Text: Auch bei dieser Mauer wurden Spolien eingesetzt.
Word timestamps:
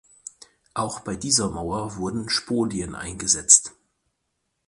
Auch 0.73 1.01
bei 1.01 1.15
dieser 1.15 1.51
Mauer 1.51 1.95
wurden 1.97 2.27
Spolien 2.27 2.95
eingesetzt. 2.95 3.73